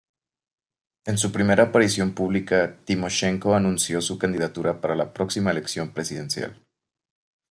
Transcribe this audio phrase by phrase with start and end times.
[1.05, 6.59] En su primera aparición pública Timoshenko anunció su candidatura para la próxima elección presidencial.